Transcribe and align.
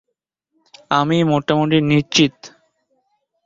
আমি 0.91 1.17
মোটামুটি 1.23 1.77
নিশ্চিত। 1.89 2.35